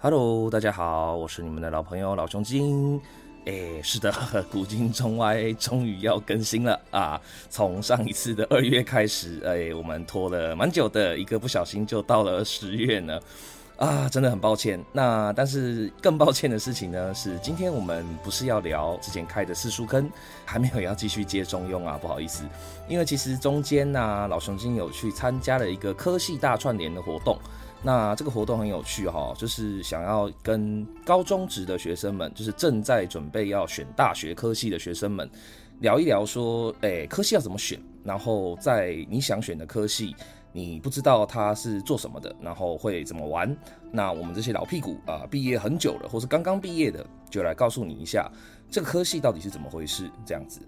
[0.00, 3.00] Hello，大家好，我是你们的老朋友老熊精。
[3.46, 4.14] 哎，是的，
[4.48, 7.20] 古今中外终于要更新了啊！
[7.50, 13.18] 从上一次的二月开始，哎，我们拖了蛮久的，一个不小心就到了十月呢。
[13.76, 14.80] 啊，真的很抱歉。
[14.92, 20.08] 那但是更抱歉的事情呢，是今天我们不是要聊之前开的四书坑，
[20.44, 22.44] 还没有要继续接中庸啊，不好意思。
[22.86, 27.36] 因为其实中间呢、老熊精有去参加了一个科系大串联的活动。
[27.80, 35.30] 那这个活动很有趣哈，就是想要跟高中职的学生们，就是正在准备要选大学科系的学生们，
[35.78, 37.80] 聊一聊说，诶，科系要怎么选？
[38.02, 40.14] 然后在你想选的科系，
[40.52, 43.56] 你不知道它是做什么的，然后会怎么玩？
[43.92, 48.28] 那我们这些老屁股啊，毕业很久了，或是刚刚毕业的，就来告诉你一下，
[48.68, 50.10] 这个科系到底是怎么回事？
[50.26, 50.60] 这样子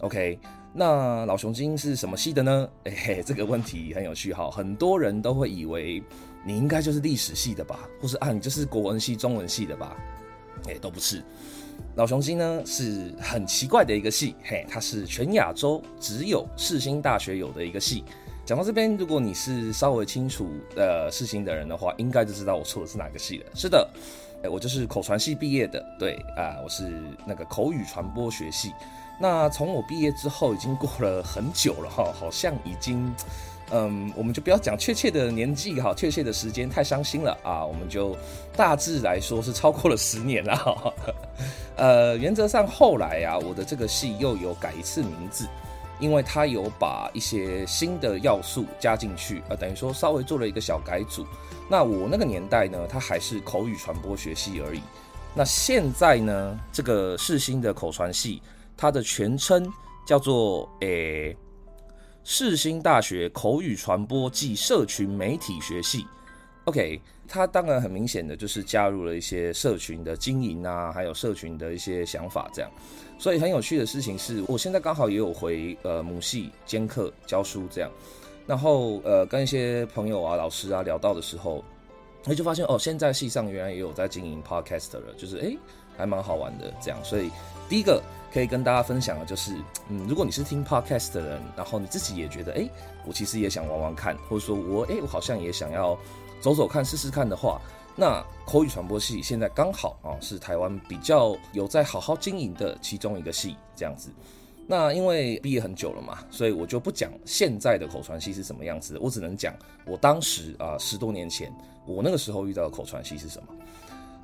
[0.00, 0.36] ，OK。
[0.74, 2.68] 那老熊精是什么系的呢？
[2.84, 6.02] 诶嘿，这个问题很有趣哈，很多人都会以为。
[6.46, 9.96] 你应该就是历史系的吧，或是啊，你就是国文系、中文系的吧？
[10.68, 11.20] 哎，都不是。
[11.96, 18.04] 老雄心呢是很奇怪的一个系，嘿，它是全亚洲只有世新大学有的一个系。
[18.44, 23.46] 讲到这边，如果你是稍微清楚呃世新的人的话，应该就知道我说的是哪个系了。
[23.54, 23.90] 是的，
[24.48, 28.72] 我就是口传系毕业的，对啊，我是那个口语传播学系。
[29.20, 33.12] 那从我毕业之后，已经过了很久了哈，好像已经。
[33.72, 37.64] 嗯，我们就不要讲确切的年纪哈，确切的时间太伤心了啊。
[37.64, 38.16] 我们就
[38.56, 40.94] 大致来说是超过了十年了哈。
[41.76, 45.48] 呃，原则上后来啊，我的这个系又有改一次名字，
[45.98, 51.26] 因为它有把一些新的要素加进去啊，等于说稍微做了一个小改组。
[51.68, 54.80] 那我那个年代呢，它还是口语传播学系而已。
[55.34, 58.40] 那现在呢，这个世新的口传系，
[58.76, 59.68] 它的全称
[60.06, 61.36] 叫做诶。
[62.28, 66.04] 世新大学口语传播暨社群媒体学系
[66.64, 72.68] ，OK，它当然很明显的就是加入了一些社群的经营啊，还有社群的一些想法这样。
[73.16, 77.88] 所以很有趣的事情是，我现在刚好也有回呃母系兼课教书这样，
[78.44, 81.62] 然后呃跟一些朋友啊、老师啊聊到的时候，
[82.24, 85.56] 那就发现哦，现在系上原来也有在经营 Podcast 了，就是诶，
[85.96, 86.98] 还蛮好玩的这样。
[87.04, 87.30] 所以
[87.68, 88.02] 第一个。
[88.36, 89.56] 可以跟大家分享的，就是，
[89.88, 92.68] 嗯，如果你是听 podcast 的人，然后你自己也觉得，哎，
[93.06, 95.98] 我其实也想玩玩看，或者说我，哎，我好像也想要
[96.38, 97.58] 走走看、试试看的话，
[97.96, 104.10] 那口语传播系现在刚好啊，是台湾比较有在好好经营的其中一个系，这样子。
[104.66, 109.54] 那因为毕业很久了嘛，所以我就不讲现在的口传系是什么样子，我只能讲
[109.86, 111.50] 我当时啊，十多年前，
[111.86, 113.48] 我那个时候遇到的口传系是什么。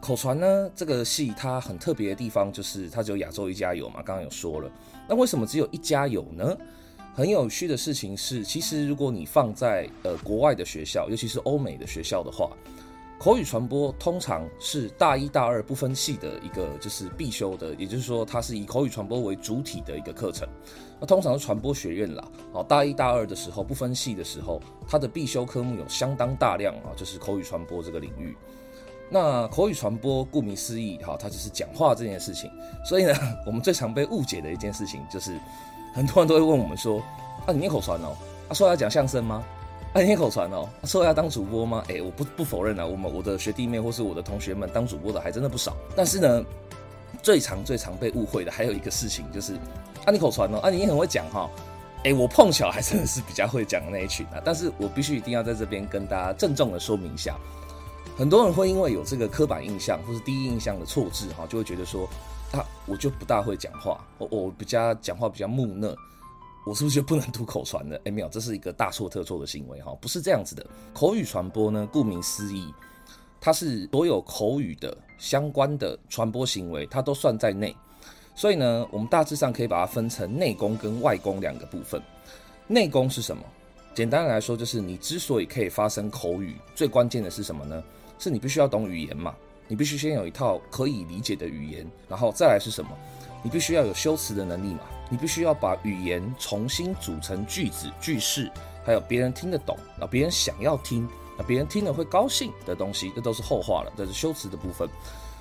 [0.02, 4.68] 口传呢，这个系它很特别的地方就是它只有亚洲一家有嘛，刚刚有说了。
[5.08, 6.58] 那为什么只有一家有呢？
[7.14, 12.50] 很有趣的事情是，其实如果你放在呃国外的学校，尤其是欧美的学校的话，
[13.16, 20.48] 口语传播通常是大一大二不分系的一个就是必修的，也就是说它是以口语传播为主体的一个课程。
[20.98, 28.36] 那通常是传播学院啦，好，大一大二的时候不分系的时候，它的必修科目有相当大量啊，就是口语传播这个领域。
[29.14, 32.50] 那口语传播，顾名思义，哈，它只是讲话这件事情。
[32.82, 33.12] 所以呢，
[33.44, 35.38] 我们最常被误解的一件事情，就是
[35.94, 36.98] 很多人都会问我们说
[37.44, 38.16] ：“啊，你念口传哦？
[38.48, 39.44] 啊，说要讲相声吗？
[39.92, 40.66] 啊，你念口传哦？
[40.84, 45.76] 说要当主播吗？”哎，我不不否认啊，我们我的学弟妹或是我的同学们当主播的还真的不少。
[45.94, 46.42] 但是呢，
[47.22, 49.56] 最常最常被误会的还有一个事情，就是
[50.06, 50.58] 啊，你口传哦？
[50.60, 51.50] 啊，你也很会讲哈？
[52.04, 54.40] 哎，我碰巧还真的是比较会讲的那一群啊。
[54.42, 57.36] 但是我必须一定要在这边跟大家郑重的说明一下。
[58.16, 62.06] 很多人会因为有这个刻板印象或是第一印象的错置哈，就会觉得说，
[62.52, 65.96] 啊，我就不大会讲话，我我比较讲话比较木讷，
[66.66, 68.00] 我是不是就不能读口传的？
[68.04, 70.64] 哎，没有，这是一个大错特错的行为哈，不是这样子的。
[70.92, 72.72] 口语传播呢，顾名思义，
[73.40, 77.74] 它是所有口语的相关的传播行为，它都算在内。
[78.34, 82.00] 所以呢，我们大致上可以把它分成内功跟外功两个部分。
[82.68, 83.42] 内功是什么？
[83.94, 87.82] 简单来说，就是你之所以可以发生口语，最关键的是什么呢？
[88.22, 89.34] 是你必须要懂语言嘛，
[89.66, 92.90] 你必须先有一套可以理解的语言，然后再来是什么？
[93.42, 98.48] 你必须要有修辞的能力嘛，你必须要把语言重新组成句子、句式，
[98.84, 101.04] 还有别人听得懂，啊，别人想要听，
[101.36, 104.88] 啊，别人听了会高兴的东西，这都是后话了，这是修辞的部分。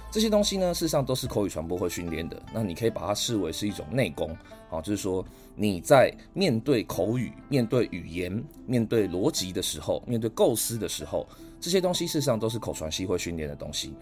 [0.10, 2.42] 这些东西呢，事实上都是口语传播会训练的。
[2.52, 4.36] 那你可以把它视为是一种内功，
[4.72, 5.24] 啊，就是说
[5.56, 11.28] 你在面对口语、面对语言、面对逻辑的时候，面对构思的时候。
[11.62, 13.94] 这些东西事实上都是口传系会训练的东西。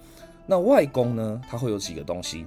[0.47, 1.39] 那外功呢？
[1.47, 2.45] 它会有几个东西。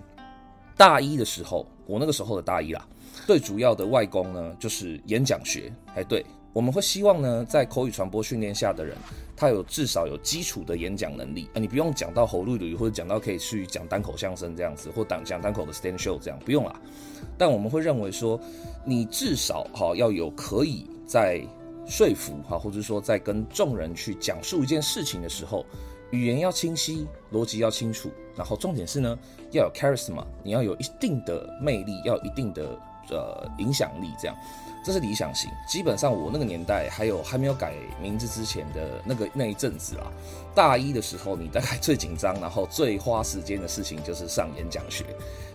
[0.75, 2.85] 大一的时候，我那个时候的大一啦，
[3.27, 5.73] 最主要的外功呢，就是演讲学。
[5.95, 6.25] 哎，对，
[6.55, 8.97] 我们会希望呢，在口语传播训练下的人，
[9.37, 16.75] 他有至少有基础的演讲能力啊，你不用讲到喉咙里，或者讲到可以去讲单口相声这样子，或讲讲单口的 stand show 这样，不用啦。
[17.37, 18.41] 但我们会认为说，
[18.85, 21.41] 你至少哈要有可以在
[21.87, 25.67] 说服哈，或者说在跟众人去讲述一件事情的时候，
[26.11, 29.19] 语言要清晰，逻辑要清楚，然后重点是呢，
[29.51, 32.79] 要有 charisma，你要有一定的魅力，要有一定的
[33.11, 34.37] 呃影响力这样。
[34.85, 40.11] 这是理想型，基本上我那个年代还有还没有改名字之前的那个那一阵子啊，
[40.55, 45.05] 大一的时候，你大概最紧张，然后最花时间的事情就是上演讲学，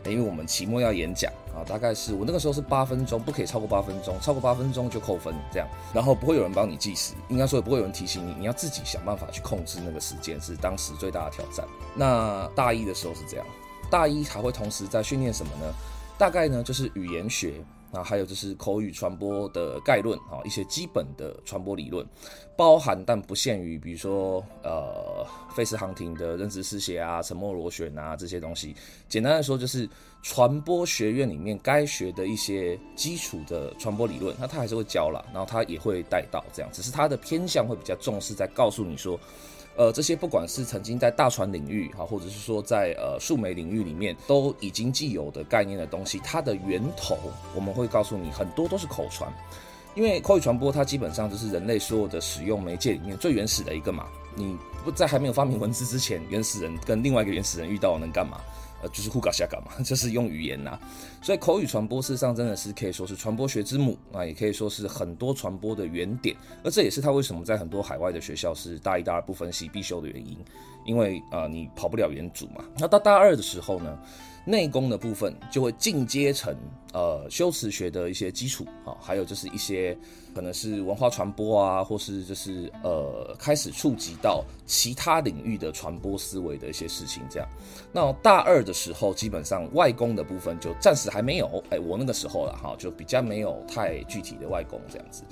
[0.06, 11.68] 因为我们期末要演讲啊，大概是我那个时候是八分钟，不可以超过八分钟，超过八分钟就扣分这样，然后不会有人帮你计时，应该说也不会有人提醒你，你要自己想办法去控制那个时间，是当时最大的挑战。
[11.96, 13.46] 那大一的时候是这样，
[13.92, 15.74] 大一还会同时在训练什么呢？
[16.18, 17.56] 大概呢就是语言学。
[17.92, 22.06] 那还有就是口语传播的概论啊，一些基本的传播理论，
[22.56, 25.26] 包含但不限于，比如说呃，
[25.56, 28.76] 费斯航廷的认知思写啊、沉默螺旋啊这些东西。
[29.08, 29.90] 简单的说，就是
[30.22, 39.20] 传播学院里面该学的一些基础的传播理论，那他还是会教啦，然后他也会带到这样，只是他的偏向会比较重视在告诉你说。
[39.78, 47.16] 呃，这些不管是曾经在大船领域哈，或者是说在呃数媒领域里面都已经既有的概念的东西，它的源头
[47.56, 49.32] 我们会告诉你，很多都是口传，
[49.94, 54.08] 因为口语传播它基本上就是人类所有的使用媒介里面最原始的一个嘛。
[54.36, 58.42] 你不在还没有发明文字之前，原始人跟另外一个原始人遇到能干嘛？
[58.82, 60.80] 呃，就是互搞瞎搞嘛， 就是用语言呐、啊，
[61.22, 70.38] 所以口语传播事实上真的是可以说是传播学之母啊，也可以说是很多传播的原点，而这也是他为什么在很多海外的学校是大一、大二不分系必修的原因，
[70.86, 72.64] 因为啊、你跑不了原组嘛。
[72.78, 73.98] 那到大二的时候呢，
[74.48, 76.56] 内功的部分就会进阶成
[76.94, 79.96] 呃修辞学的一些基础啊，还有就是一些。
[80.36, 87.50] 可能是文化传播啊，或是就是呃，开始触及到其他领域的传播思维的一些事情，这样。
[87.92, 95.24] 那大二的时候，基本上外功的部分就暂时还没有，哎、我那个时候了哈，就比较没有太具体的外功这样子。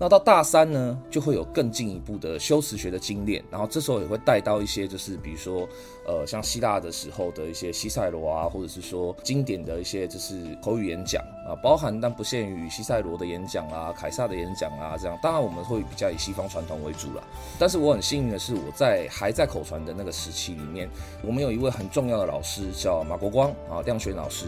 [0.00, 5.68] 那到大三呢，就会有更进一步的修辞学的精炼，然后这时候也会带到一些，就是比如说，
[6.06, 15.18] 呃，像希腊的时候的一些西塞罗啊，或者是说经典的一些就是口语演讲啊，包含但不限于西塞罗的演讲啊，凯撒的演讲啊，这样。
[15.20, 17.22] 当然我们会比较以西方传统为主啦。
[17.58, 20.88] 但是我很幸运的是，我在还在口传的那个时期里面，
[21.26, 24.46] 我们有一位很重要的老师叫马国光啊，亮轩老师。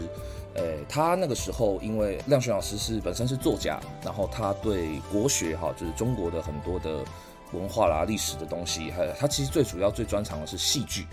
[0.55, 7.03] 诶，他那个时候因为亮轩老师是本身是作家，然后他对国学哈，就是中国的很多的
[7.53, 11.05] 文化啦、历史的东西，还有他其实最主要最专长的是戏剧，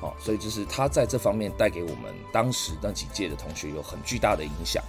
[0.00, 4.82] 好，所以就是他在这方面带给我们当时那几届的同学有很巨大的影响。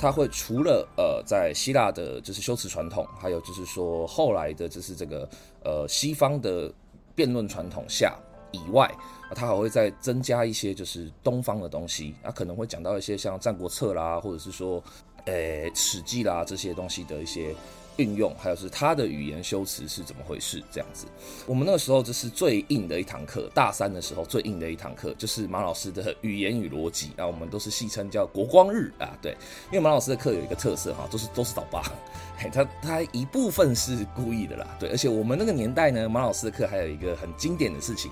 [0.00, 5.28] 他会除了呃在希腊的就是修辞传统，还有就是说后来的就是这个
[5.64, 6.72] 呃西方的
[7.16, 8.16] 辩论传统下
[8.52, 8.86] 以外。
[9.28, 14.82] 啊，他还会再增加一些，就是东方的东西，啊，可能会讲到一些像《战国策》啦，或者是说，
[15.28, 17.54] 呃，《史记》啦这些东西的一些
[17.96, 21.06] 运用，还有是他的语言修辞是怎么回事，这样子。
[21.46, 29.32] 我们那个时候就是最硬的一堂课，大三的时候最硬的一堂课就是马老师的语言与逻辑，啊，我们都是戏称叫国光日啊，对，
[29.66, 31.82] 因为马老师的课有一个特色哈，都是都是倒八，
[32.38, 38.10] 嘿，他他一部分是故意的啦，对，而且我们那个年代呢，马老师的课还有一个很经典的事情。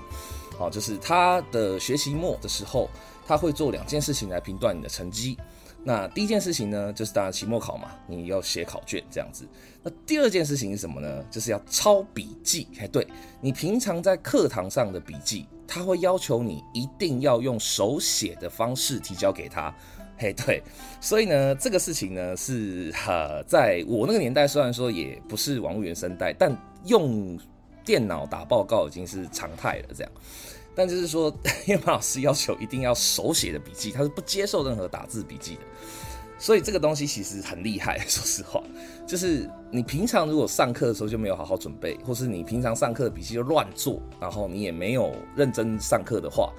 [0.58, 2.88] 好，就是他的学期末的时候，
[3.26, 5.36] 他会做两件事情来评断你的成绩。
[5.86, 9.46] 那第一件事情呢，就是当然期末考嘛，你要写考卷这样子。
[9.84, 11.24] 那第二件事情是什么呢？
[11.30, 12.66] 就是要抄笔记。
[12.80, 13.06] 哎，对，
[13.40, 19.72] 你平常在课堂上的笔记，他会要求你一定要用手写的方式提交给他。
[20.18, 20.60] 嘿，对，
[21.00, 26.52] 所以呢，这个事情呢是哈，在我那个年代，虽然说也不是网络原生代，但
[26.86, 27.38] 用。
[27.84, 30.12] 电脑打报告已经是常态了，这样，
[30.76, 31.34] 但就是说，
[31.66, 35.60] 因为马老师要求一定要手写的笔记，他是不接受任何打字笔记的，
[36.38, 37.98] 所以这个东西其实很厉害。
[38.06, 38.62] 说实话，
[39.06, 46.52] 就是你平常如果上课的时候就没有好好准备，或是你平常上课的笔记就乱做，然后你也没有认真上课的话。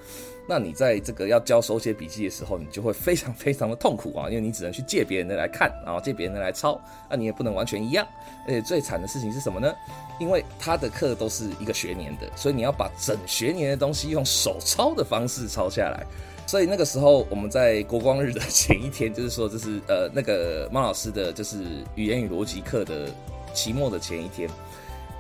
[0.50, 8.08] 那你在这个要交手写笔记的时候，你就会非常非常的痛苦啊， 因为你只能去借别人的来看，然后借别人的来抄，那你也不能完全一样。
[8.46, 9.74] 而且最惨的事情是什么呢？
[10.20, 16.06] 因为他的课都是一个学年的，所以你要把整学年的东西用手抄的方式抄下来。
[16.48, 21.58] 所以那个时候我们在国光日的前一天，就是说，就是呃那个猫老师的就是
[21.96, 23.10] 语言与逻辑课的
[23.54, 24.50] 期末的前一天。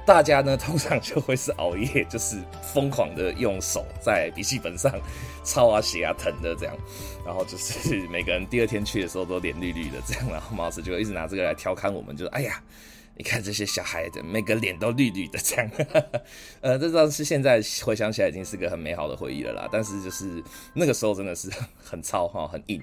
[0.07, 4.89] 大家呢，通常就会是熬夜，就是疯狂的用手在笔记本上
[5.43, 6.73] 抄啊、写啊、疼的这样，
[7.25, 12.63] 然后就是每个人第二天去的时候都脸绿绿的这样，然后毛老师就一直拿这个来调侃我们，就说：“哎呀，
[13.17, 15.69] 你看这些小孩子，每个脸都绿绿的，这样，
[16.61, 19.67] 呃，这倒是现在回想起来已经是个很美好的回忆了啦。
[19.69, 20.41] 但是就是
[20.73, 21.51] 那个时候真的是
[21.83, 22.81] 很糙哈，很硬。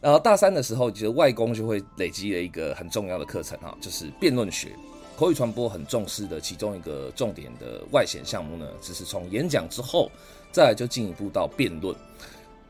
[0.00, 4.72] 然后大三的时候，其实外公就会累积了一个很重要的课程哈，就是辩论学。
[5.16, 10.10] 口语传播很重视的其中一个重点的外显项目呢，只是从演讲之后，
[10.52, 11.96] 再就进一步到辩论。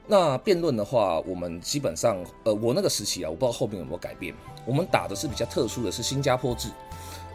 [0.07, 4.33] 那辩论的话，我们基本上，呃，我那个时期啊，我不知道后面有没有改变。
[4.65, 6.69] 我们打的是比较特殊的是新加坡制。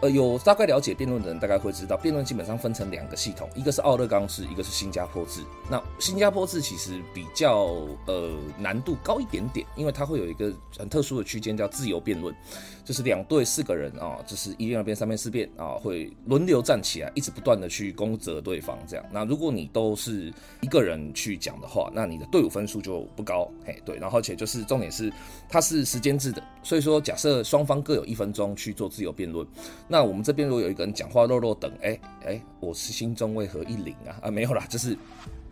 [0.01, 5.41] 呃，有大概了解辩论的人，大概会知道，辩论基本上分成两个系统，一个是奥勒冈制，一个是新加坡制。
[5.69, 7.77] 那新加坡制其实比较
[8.07, 12.35] 呃难度高一点点，因为它会有一个很特殊的区间叫自由辩论，
[12.83, 19.05] 就是两队四个人啊，就是一边二辩三辩四辩啊，会轮流站起来，一直不断的去攻责对方这样。
[19.11, 23.97] 那如果你都是一个人去讲的话，那你的队伍分数就不高，嘿，对。
[23.97, 25.13] 然后而且就是重点是
[25.47, 29.45] 它是时间制的，所以说假设双方各有一分钟去做自由辩论。
[29.91, 34.97] 那我们这边如果有一个人讲话落落等，哎、欸、哎、我是心中为何一凛啊啊 没有啦，就是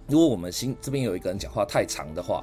[0.08, 2.41] 如果我们心这边有一个人讲话太长的话，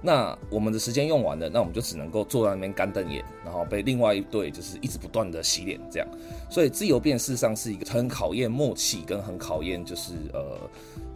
[0.00, 6.08] 那我们的时间用完了，那我们就只能够坐在那边干瞪眼，然后被另外一队就是一直不断的洗脸这样。
[6.48, 10.56] 所以自由辩事实上是一个很考验默契跟很考验就是呃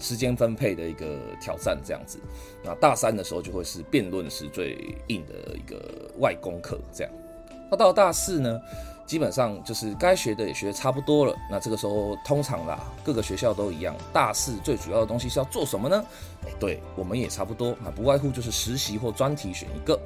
[0.00, 2.18] 时间分配的一个挑战这样子。
[2.64, 7.12] 那大三的时候就会是辩论是最硬的一个外功课这样。
[7.70, 8.60] 那到大四呢？
[9.06, 16.04] 基本上就是该学的也学的差不多了，那这个时候通常啦，各个学校都一样，大四最主要的东西是要做什么呢？
[16.44, 19.98] 哎，对，我们也差不多，那不外乎就是实习或专题选一个。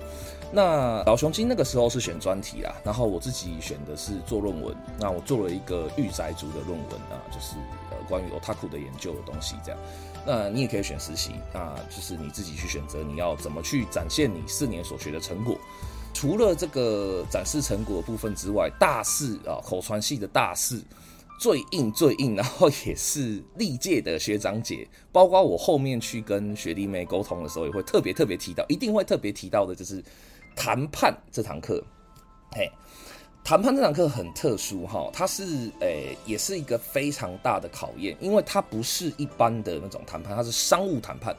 [0.52, 7.56] 那老熊精那个时候是选专题啦，然后我自己选的是做论文，那我做了一个御宅族的论文啊，就是
[7.90, 9.80] 呃关于 Otaku 的研究的东西这样。
[10.26, 15.56] 那你也可以选实习，那就是你自己去选择你要怎么去展现你四年所学的成果。
[16.20, 20.78] 除了这个展示成果的部分之外，大四啊，口传系的大四
[21.40, 30.04] 最硬最硬，然后也是历届的学长姐，包括我后面去跟学弟妹沟通的时候，也会特别特别提到，一定会特别提到的，就是
[30.54, 31.82] 谈判这堂课。
[32.52, 32.70] 嘿，
[33.42, 41.34] 谈判这堂课很特殊哈，它是诶、也是一个非常大的考验，因为它不是一般的那种谈判，它是商务谈判。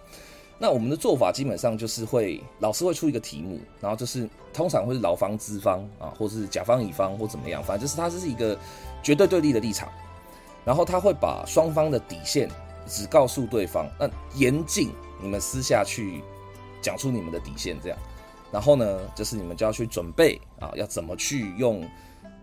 [0.64, 8.56] 那我们的做法基本上就是会，老师会出一个题目，然后就是通常会是劳方资方啊，或是甲方乙方或怎么样，反正就是它是一个
[9.02, 9.90] 绝对对立的立场，
[10.64, 12.48] 然后他会把双方的底线
[12.86, 16.22] 只告诉对方，那严禁你们私下去
[16.80, 17.98] 讲出你们的底线这样，
[18.52, 21.84] 然后呢，就是你们就要去准备啊，要怎么去用。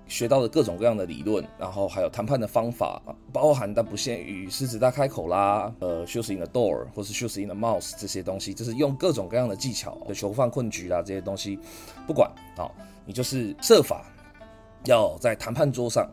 [0.09, 3.01] 学到的各种各样的理论，然后还有谈判的方法，
[3.31, 11.59] 包含但不限于狮子大开口啦，呃，shoes in the door 或是 shoes in the mouth 这些东西，就是用各种各样的技巧的囚犯困局啦这些东西，
[12.07, 12.71] 不管啊，
[13.05, 14.07] 你就是设法
[14.87, 16.11] 要在谈判桌上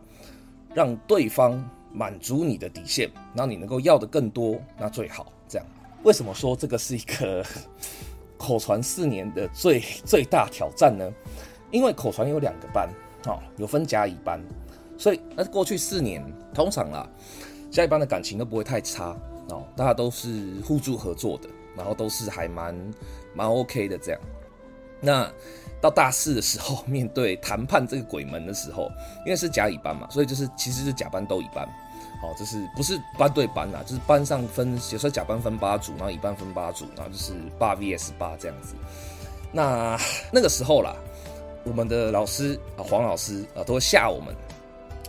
[0.74, 5.66] 让对方满足你的底线，然后你能够要的更多，那最好这样。
[6.04, 7.44] 为什么说这个是一个
[8.38, 11.10] 口传四年的最最大挑战呢？
[11.72, 12.90] 因为口传有两个班。
[13.26, 14.40] 哦，有分甲乙班，
[14.98, 17.08] 所以那过去四年通常啦，
[17.72, 19.16] 甲乙班的感情都不会太差
[19.50, 22.76] 哦，大家都是互助合作的，然后都是还蛮
[23.34, 24.22] 蛮 OK 的这样。
[25.02, 25.32] 那
[25.82, 28.90] 到大四的时候，面对谈判这个鬼门的时候，
[29.26, 31.68] 因为是甲乙班嘛，所以就是其实是甲班斗乙班，
[32.22, 38.76] 好，就是不是班对班啦，就是班上分，有时候甲班分八组，然后乙班分八组，然后就是八 VS 八这样子。
[39.52, 39.98] 那
[40.32, 40.96] 那个时候啦。
[41.66, 44.34] 我们的老师啊，黄老师啊，都会吓我们，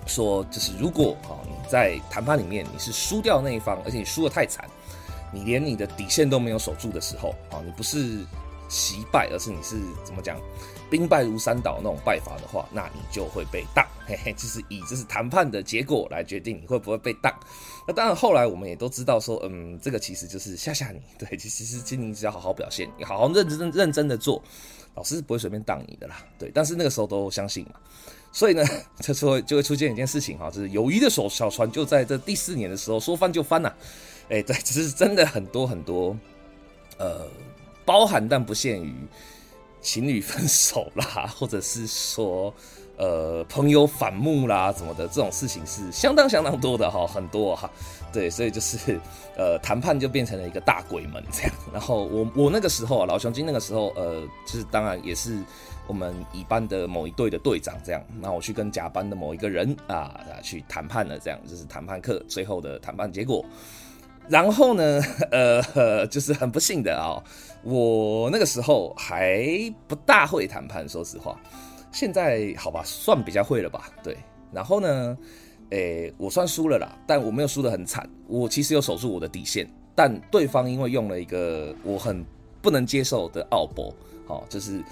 [0.07, 4.69] 说就是如果啊你在谈判里面你是输掉那一方，而且你输得太惨，
[5.31, 8.25] 你连你的底线都没有守住的时候啊，你不是
[8.69, 10.41] 惜败，而是你是怎么讲，
[10.91, 17.33] 兵败如山倒那种败法的话，那你就会被当，嘿嘿，就是以这是谈判的结果来决定你会不会被当。
[17.87, 24.43] 那当然后来我们也都知道说，嗯，这个其实就是吓吓你，对，其实其实你只要好好表现，你好好认真认真的做。
[24.97, 27.79] 老师是不会随便当你的啦，对，但是那个时候都相信嘛，
[28.33, 28.65] 所以呢，
[28.99, 33.77] 这时候就会出现一件事情哈，就是友谊的小小船就在这第四年的时候说翻就翻了，
[34.29, 36.17] 哎，对，只是真的很多很多，
[36.99, 37.29] 呃，
[37.85, 38.95] 包含但不限于
[39.81, 42.53] 情侣分手啦，或者是说。
[42.97, 47.71] 呃，朋友反目啦，怎么的这种事情是相当相当多的哈，很多哈，
[48.13, 48.99] 对，所以就是
[49.37, 51.53] 呃，谈判就变成了一个大鬼门这样。
[51.73, 55.39] 然后我我那个时候啊，老熊精那个时候，呃，就是当然也是
[55.87, 58.03] 我们乙班的某一队的队长这样。
[58.21, 63.45] 那我去跟甲班的某一个人啊去谈判了，这样就是谈判课最后的谈判结果。
[64.29, 65.01] 然后呢，
[65.31, 67.23] 呃，就是很不幸的啊，
[67.63, 69.47] 我那个时候还
[69.87, 71.39] 不大会谈判，说实话。
[71.97, 73.89] 现在好吧，算比较会了吧？
[74.03, 74.15] 对，
[74.53, 75.17] 然后呢，
[75.71, 82.23] 诶，我算输了啦，但我没有输得很惨，我其实有守住我的底线，但对方因为用了一个我很
[82.61, 83.91] 不能接受的奥博，
[84.27, 84.85] 好，就是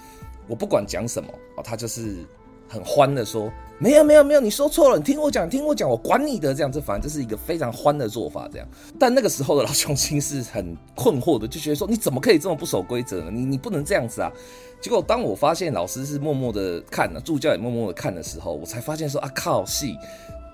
[0.47, 2.25] 我不管讲什么，哦，他就是
[2.67, 3.53] 很欢的说。
[3.77, 8.65] 没有没有没有，你说错了，你听我讲，听我讲，我管你的，这样子，反正这是一个非常欢的做法，这样。
[8.97, 13.31] 但那个时候的老雄心是很困惑的，就觉得说，你怎么可以这么不守规则呢？
[13.31, 14.31] 你 你不能这样子啊！
[14.79, 19.97] 结果当我发现老师是默默的看了，助教也默默的看的时候，我才发现说啊靠，戏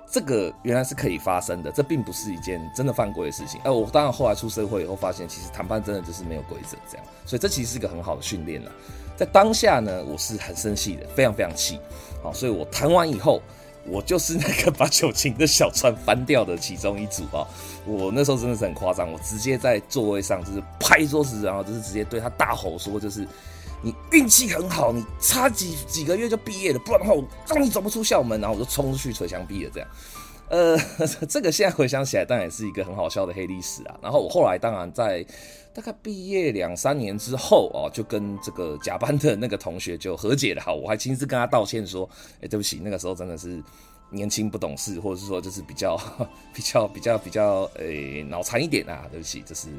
[0.09, 3.61] 这个原来是可以发生的，这并不是一件真的犯规的事情。
[3.63, 8.71] 哎，我当然后来出社会以后发现，其实谈判真的就是没有规则这样，所以这其实是一个很好的训练了。
[9.15, 11.79] 在当下呢，我是很生气的，非常非常气。
[12.21, 13.41] 好，所以我弹完以后，
[13.85, 17.47] 我就是那个把酒精的小船翻掉的其中一组啊。
[17.85, 23.27] 我那时候真的是很夸张，我直接在座位上就是拍桌子，然后就是直接对他大吼说：“就是
[23.81, 29.89] 你运气很好，你差几几个月就毕业了，不然的话我让你走不出校门。”然后我就冲出去捶墙壁了，这样。
[30.51, 30.77] 呃，
[31.29, 33.97] 这个现在回想起来，当然也是一个很好笑的黑历史啊。
[34.03, 35.25] 然后我后来当然在
[35.73, 40.61] 大概毕业两三年之后哦，就跟这个甲班的那个同学就和解了。
[40.61, 42.07] 哈，我还亲自跟他道歉说，
[42.41, 43.63] 哎，对不起，那个时候真的是
[44.09, 45.97] 年轻不懂事，或者是说就是比较
[46.53, 49.69] 比较比较比较诶脑残一点啊，对不起，就是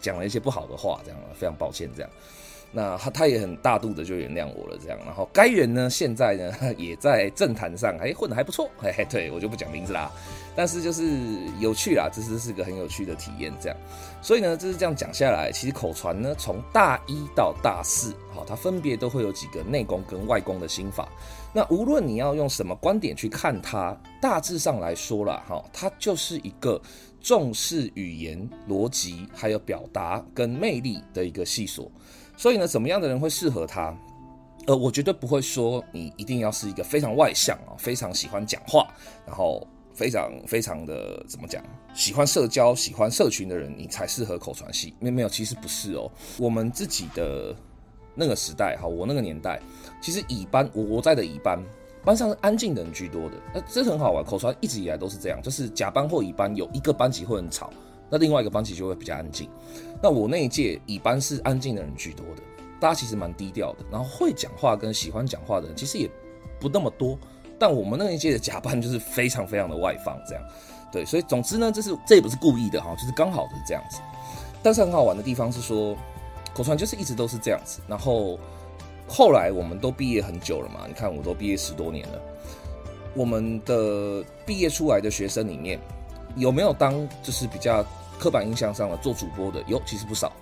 [0.00, 2.10] 讲了一些不好的话，这样非常抱歉这样。
[2.72, 4.98] 那他他也很大度的就原谅我了，这样。
[5.04, 10.10] 然后该人呢，现在呢也在政坛上哎混得还不错，嘿嘿，对我就不讲名字啦。
[10.54, 11.04] 但是就是
[11.60, 13.76] 有趣啦，这是是个很有趣的体验，这样。
[14.22, 21.08] 所以呢，就是这样讲下来，其实口传呢，从大一到大四，好，它分别都会有几个内功跟外功的心法。
[21.52, 26.80] 那无论你要用什么观点去看它，大致上来说啦，哈，它就是一个
[27.20, 31.90] 重视语言逻辑还有表达跟魅力的一个细所。
[32.36, 33.96] 所以呢，怎么样的人会适合他？
[34.66, 38.88] 呃，我绝对不会说你一定要是一个非常外向啊，非常喜欢讲话，
[39.24, 39.64] 然后
[39.94, 41.62] 非常非常的怎么讲，
[41.94, 44.92] 喜欢社交、喜欢社群的人，你才适合口传系。
[44.98, 46.10] 没没有，其实不是哦。
[46.36, 47.54] 我们自己的
[48.14, 49.60] 那个时代哈，我那个年代，
[50.02, 51.62] 其实乙班，我我在的乙班，
[52.04, 53.36] 班上是安静的人居多的。
[53.54, 57.70] 那这很好玩，口传一直以来都是这样，就是甲班或乙班有一个班级会很吵。
[58.10, 59.48] 那另外一个班级就会比较安静。
[60.02, 62.42] 那我那一届乙班是安静的人居多的，
[62.78, 63.78] 大家其实蛮低调的。
[63.90, 66.10] 然后会讲话跟喜欢讲话的人其实也
[66.60, 67.18] 不那么多。
[67.58, 70.44] 但我们那一届的甲班就是非常非常的外放，这样。
[70.92, 73.98] 对，所以总之呢，这是这也不是故意的哈，就是刚好的这样子。
[74.62, 75.96] 但是很好玩的地方是说，
[76.54, 77.80] 口传就是一直都是这样子。
[77.88, 78.38] 然后
[79.08, 82.20] 后来我们都毕业很久了嘛，你看我都毕业十多年了，
[83.14, 85.80] 我们的毕业出来的学生里面。
[86.34, 87.82] 有没有当就是比较
[88.18, 89.62] 刻板印象上了做主播的？
[89.66, 90.32] 有，其实不少。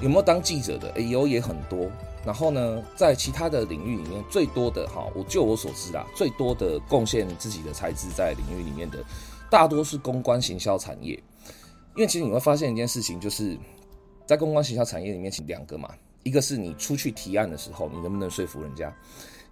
[0.00, 0.90] 有没有当记者的？
[0.92, 1.90] 诶，有也很多。
[2.24, 9.04] 然后呢，在其他的领域里面，最多的哈，我就我所知啦，最多的贡献自己的才智在领域里面的，
[9.50, 11.12] 大多是公关行销产业。
[11.96, 13.58] 因为其实你会发现一件事情，就是
[14.26, 15.90] 在公关行销产业里面，其实两个嘛，
[16.22, 18.94] 一个是你出去提案的时候，你能不能说服人家？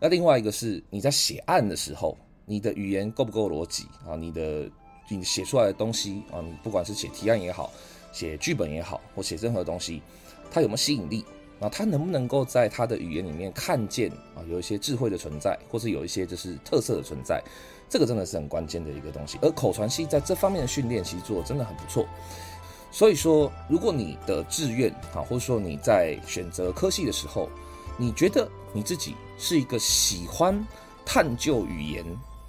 [0.01, 4.15] 那另外一个是你在写案的时候，你的语言够不够逻辑啊？
[4.15, 4.71] 你的
[5.17, 7.73] 你写出来的东西啊，你不管是写提案也好，
[8.13, 10.03] 写剧本也好，或写任何东西，
[10.51, 11.25] 它有没有吸引力？
[11.61, 17.43] 啊，它能不能够在它的语言里面看见啊，有一些智慧的存在，或是有一些就是特色的存在？
[17.89, 19.39] 这个真的是很关键的一个东西。
[19.43, 22.07] 而口传系在这方面的训练，其实做得真的很不错。
[22.93, 27.49] 所以说，如果你的志愿啊，或者说你在选择科系的时候，
[27.97, 30.65] 你觉得你自己是一个喜欢
[31.05, 32.05] 探究语言、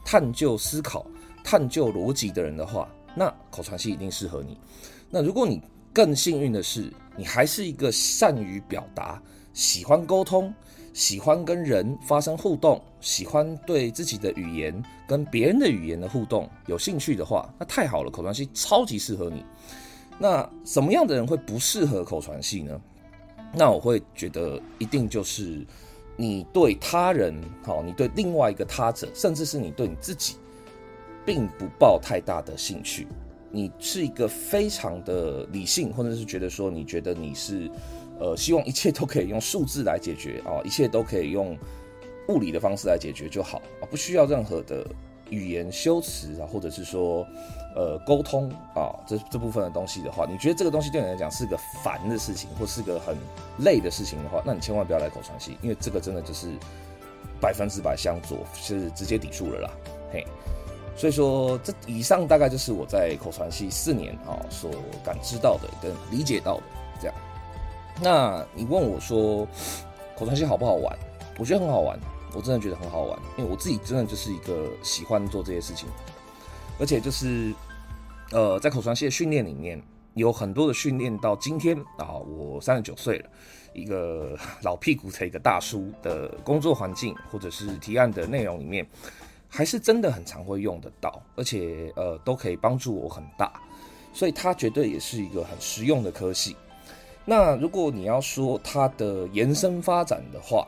[0.06, 1.06] 探究思考。
[1.50, 4.56] 探究逻辑的人的话，那口传系一定适合你。
[5.10, 5.60] 那如果你
[5.92, 9.20] 更幸运的是，你还是一个善于表达、
[9.52, 10.54] 喜欢沟通、
[10.94, 19.44] 喜欢跟人发生互动、喜欢对自己的语言跟别人的语言的互动有兴趣的话，那太好了，口传系超级适合你。
[20.20, 22.80] 那什么样的人会不适合口传系呢？
[23.56, 25.66] 那我会觉得一定就是
[26.16, 27.34] 你对他人，
[27.64, 30.36] 好，你对另外一个他者，甚至是你对你自己。
[31.30, 33.08] 并不抱太大的兴趣，
[33.52, 37.70] 你是一个非常的理性，或者是觉得说，你觉得你是，
[38.20, 41.56] 呃，希望一切都可以用数字来解决啊， 一切都可以用
[42.30, 44.84] 物理的方式来解决就好啊，不需要任何的
[45.30, 47.24] 语言修辞啊，或者是说，
[47.76, 53.16] 呃，沟通啊，这这部分的东西的话，你觉得这个东西对你来讲是个烦的事情，或是个很
[53.60, 56.48] 累的事情的话，那你千万不要来口传系，因为这个真的就是
[57.40, 59.72] 百分之百相左，是直接抵触了啦，
[60.12, 60.26] 嘿。
[60.96, 64.72] 所以说，这以上大概就是我在口传系四年啊所
[65.04, 66.64] 感知到的跟理解到的
[67.00, 67.16] 这样。
[68.02, 69.48] 那你问我说，
[70.18, 70.98] 口传系好不好玩？
[71.38, 72.00] 我觉得很好玩。
[72.32, 75.90] 我真的觉得很好玩，因为我自己真的就是一个喜欢做这些事情，
[76.80, 77.52] 而且就是
[78.30, 79.82] 呃，在口传系的训练里面，
[80.14, 83.30] 有很多的训练到今天啊，我三十九岁了，
[83.74, 88.88] 一个老屁股的一个大叔的工作环境或者是提案的内容里面，
[89.50, 93.52] 还是真的很常会用得到，而且呃都可以帮助我很大，
[94.14, 96.56] 所以它绝对也是一个很实用的科系。
[97.26, 100.68] 那如果你要说它的延伸发展的话，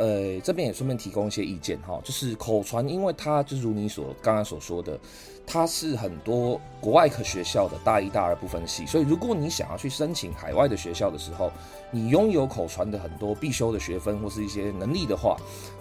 [0.00, 4.98] 呃，这边也顺便提供一些意见哈，就是口传，因为它就如你所刚刚所说的，
[5.46, 11.52] 它是很多国外科学校的大一、大二部分系，所以如果你想要去申请海外的学校的时候，
[11.90, 15.36] 你拥有口传的很多必修的学分或是一些能力的话，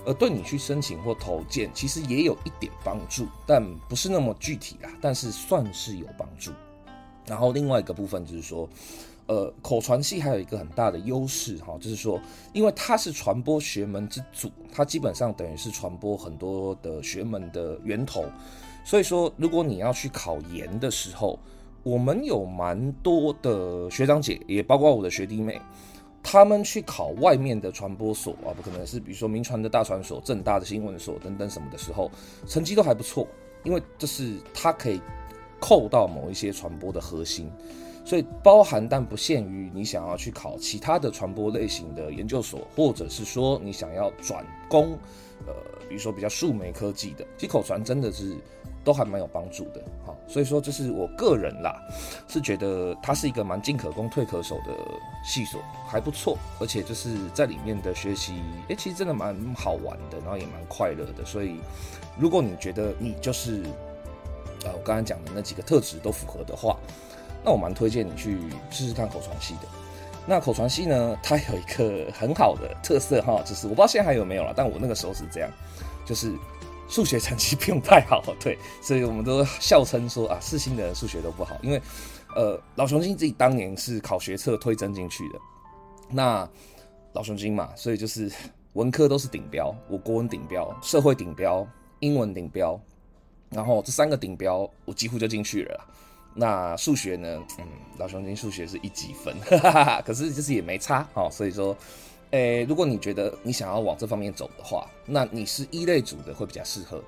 [0.05, 6.51] 呃，对你去申请或投件其实也有一点帮助，但不是那么具体啦，但是算是有帮助。
[7.25, 8.67] 然后另外一个部分就是说。
[9.29, 12.19] 呃，口传系还有一个很大的优势哈，就是说，
[12.51, 18.25] 因为它是传播学门之祖，它基本上等于是传播很多的学门的源头。
[18.83, 21.37] 所以说，如果你要去考研的时候，
[21.83, 25.61] 我们有蛮多的学长姐，也包括我的学弟妹，
[26.23, 32.09] 他们去考外面的传播所啊，不可能是比如说民传的大传所、政大的新闻所等等什么的时候，
[32.47, 33.27] 成绩都还不错，
[33.63, 34.99] 因为这是它可以
[35.59, 37.47] 扣到某一些传播的核心。
[38.09, 44.97] 所以包含但不限于你想要去考其他的传播类型的研究所，或者是说你想要转攻，
[45.45, 45.53] 呃，
[45.87, 48.35] 比如说比较数媒科技的，其实口传真的是
[48.83, 49.83] 都还蛮有帮助的。
[50.03, 51.79] 好，所以说这是我个人啦，
[52.27, 54.73] 是觉得它是一个蛮进可攻退可守的
[55.23, 58.33] 系所，还不错，而且就是在里面的学习，
[58.69, 61.23] 诶，其实真的蛮好玩的，然后也蛮快乐的。
[61.23, 61.59] 所以
[62.17, 63.61] 如果你觉得你就是
[64.65, 66.75] 呃我刚才讲的那几个特质都符合的话，
[67.43, 68.37] 那我蛮推荐你去
[68.69, 69.61] 试试看口传系的。
[70.27, 75.49] 那口传系呢，它有一个很好的特色哈，就是我不知道现在还有没有了，但我那个时候是这样，
[76.05, 76.31] 就是
[76.87, 81.81] 数学成绩 不用太好，对，所以我们都笑称说啊，四星的人数学都不好，因为
[82.35, 85.39] 呃老雄金自己当年是考学测推甄进去的，
[86.11, 86.47] 那
[87.13, 88.31] 老雄金嘛，所以就是
[88.73, 91.65] 文科都是顶标，我国文顶标，社会顶标，
[92.01, 92.79] 英文顶标，
[93.49, 95.85] 然后这三个顶标我几乎就进去了。
[96.33, 97.41] 那数学呢？
[97.57, 97.65] 嗯，
[97.97, 101.29] 老雄金数学是一级分，哈哈哈，可是就是也没差哦。
[101.31, 101.75] 所以说，
[102.31, 107.01] 诶、如果你觉得你想要往这方面走的话，那你是一类组的会比较适合。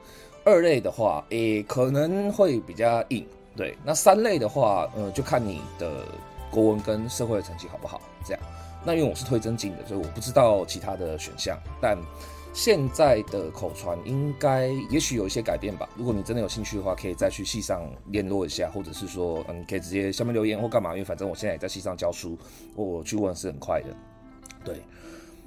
[0.43, 3.25] 二类的话，诶、可能会比较硬。
[3.55, 6.05] 对，那三类的话，呃，就看你的
[6.49, 8.01] 国文跟社会的成绩好不好。
[8.25, 8.41] 这样，
[8.83, 11.97] 那因为我是推真进的，所以我不知道其他的选项，但。
[12.53, 15.89] 现在的口传应该也许有一些改变吧。
[15.95, 20.91] 如果你真的有兴趣的话，可以再去系上联络一下，或者是说，嗯，可以直接下面留言或干嘛。
[20.91, 22.37] 因为反正我现在也在系上教书，
[22.75, 23.87] 我去问是很快的。
[24.63, 24.81] 对，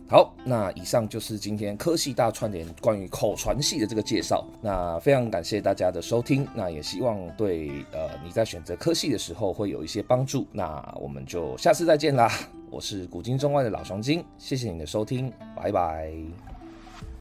[0.09, 4.45] 好，那以上就是今天科系大串联关于口传系的这个介绍。
[4.62, 10.47] 那非常感谢大家的收听，那也希望对呃你在选择科系的时候会有一些帮助。
[10.51, 12.33] 那我们就下次再见啦。
[12.71, 16.54] 我是古今中外的老雄金，谢谢你的收听，拜拜。